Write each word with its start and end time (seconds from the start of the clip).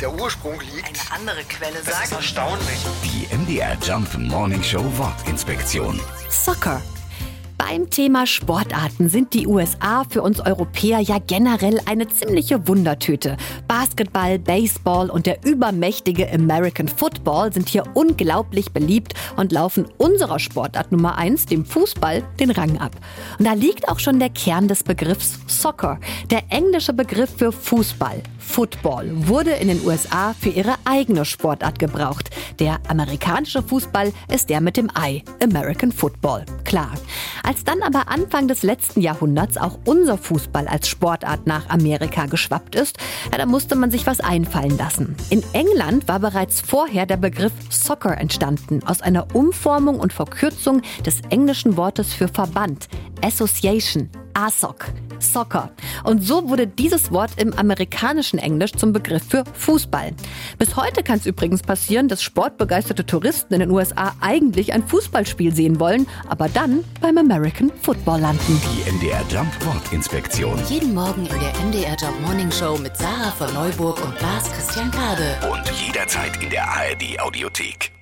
der 0.00 0.12
Ursprung 0.12 0.60
liegt. 0.60 0.86
Eine 0.88 1.20
andere 1.20 1.44
Quelle 1.44 1.74
Das 1.84 1.88
ist 1.88 2.10
sagt. 2.10 2.12
erstaunlich. 2.12 2.78
Die 3.04 3.34
MDR 3.34 3.76
Jump 3.82 4.16
Morning 4.18 4.62
Show 4.62 4.84
Wortinspektion. 4.96 6.00
Soccer. 6.28 6.82
Beim 7.58 7.88
Thema 7.88 8.26
Sportarten 8.26 9.08
sind 9.08 9.32
die 9.32 9.46
USA 9.46 10.04
für 10.08 10.20
uns 10.22 10.40
Europäer 10.40 11.00
ja 11.00 11.16
generell 11.26 11.80
eine 11.86 12.06
ziemliche 12.06 12.68
Wundertüte. 12.68 13.38
Basketball, 13.66 14.38
Baseball 14.38 15.08
und 15.10 15.24
der 15.26 15.44
übermächtige 15.44 16.30
American 16.30 16.86
Football 16.86 17.52
sind 17.52 17.70
hier 17.70 17.84
unglaublich 17.94 18.72
beliebt 18.72 19.14
und 19.36 19.52
laufen 19.52 19.86
unserer 19.96 20.38
Sportart 20.38 20.92
Nummer 20.92 21.16
eins, 21.16 21.46
dem 21.46 21.64
Fußball, 21.64 22.22
den 22.38 22.50
Rang 22.50 22.78
ab. 22.78 22.92
Und 23.38 23.46
da 23.46 23.54
liegt 23.54 23.88
auch 23.88 23.98
schon 23.98 24.20
der 24.20 24.30
Kern 24.30 24.68
des 24.68 24.84
Begriffs 24.84 25.38
Soccer. 25.46 25.98
Der 26.30 26.42
englische 26.50 26.92
Begriff 26.92 27.30
für 27.36 27.52
Fußball, 27.52 28.22
Football, 28.56 29.10
wurde 29.28 29.50
in 29.50 29.68
den 29.68 29.84
USA 29.86 30.32
für 30.32 30.48
ihre 30.48 30.76
eigene 30.86 31.26
Sportart 31.26 31.78
gebraucht. 31.78 32.30
Der 32.58 32.78
amerikanische 32.88 33.62
Fußball 33.62 34.14
ist 34.32 34.48
der 34.48 34.62
mit 34.62 34.78
dem 34.78 34.88
Ei, 34.94 35.22
American 35.42 35.92
Football. 35.92 36.46
Klar. 36.64 36.92
Als 37.42 37.64
dann 37.64 37.82
aber 37.82 38.08
Anfang 38.08 38.48
des 38.48 38.62
letzten 38.62 39.02
Jahrhunderts 39.02 39.58
auch 39.58 39.78
unser 39.84 40.16
Fußball 40.16 40.68
als 40.68 40.88
Sportart 40.88 41.46
nach 41.46 41.68
Amerika 41.68 42.24
geschwappt 42.24 42.76
ist, 42.76 42.96
ja, 43.30 43.36
da 43.36 43.44
musste 43.44 43.74
man 43.74 43.90
sich 43.90 44.06
was 44.06 44.20
einfallen 44.20 44.78
lassen. 44.78 45.16
In 45.28 45.42
England 45.52 46.08
war 46.08 46.18
bereits 46.18 46.62
vorher 46.62 47.04
der 47.04 47.18
Begriff 47.18 47.52
Soccer 47.68 48.16
entstanden, 48.16 48.82
aus 48.86 49.02
einer 49.02 49.34
Umformung 49.34 50.00
und 50.00 50.14
Verkürzung 50.14 50.80
des 51.04 51.20
englischen 51.28 51.76
Wortes 51.76 52.14
für 52.14 52.28
Verband, 52.28 52.88
Association, 53.20 54.08
ASOC. 54.32 54.86
Soccer. 55.32 55.70
Und 56.04 56.22
so 56.22 56.48
wurde 56.48 56.66
dieses 56.66 57.10
Wort 57.12 57.32
im 57.36 57.52
amerikanischen 57.54 58.38
Englisch 58.38 58.72
zum 58.72 58.92
Begriff 58.92 59.22
für 59.28 59.44
Fußball. 59.54 60.12
Bis 60.58 60.76
heute 60.76 61.02
kann 61.02 61.18
es 61.18 61.26
übrigens 61.26 61.62
passieren, 61.62 62.08
dass 62.08 62.22
sportbegeisterte 62.22 63.06
Touristen 63.06 63.54
in 63.54 63.60
den 63.60 63.70
USA 63.70 64.14
eigentlich 64.20 64.72
ein 64.72 64.86
Fußballspiel 64.86 65.54
sehen 65.54 65.80
wollen, 65.80 66.06
aber 66.28 66.48
dann 66.48 66.84
beim 67.00 67.18
American 67.18 67.70
Football 67.82 68.20
landen. 68.20 68.60
Die 68.62 68.90
MDR 68.90 69.24
Jump 69.28 69.52
Wortinspektion. 69.64 70.58
Jeden 70.68 70.94
Morgen 70.94 71.26
in 71.26 71.40
der 71.40 71.52
MDR 71.64 71.96
Job 71.96 72.14
Morning 72.22 72.50
Show 72.50 72.78
mit 72.78 72.96
Sarah 72.96 73.32
von 73.32 73.52
Neuburg 73.54 74.02
und 74.04 74.20
Lars 74.20 74.50
Christian 74.52 74.90
Kade. 74.90 75.36
Und 75.50 75.70
jederzeit 75.86 76.42
in 76.42 76.50
der 76.50 76.68
ARD 76.68 77.20
Audiothek. 77.20 77.95